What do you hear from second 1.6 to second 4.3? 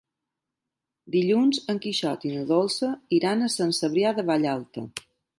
en Quixot i na Dolça iran a Sant Cebrià de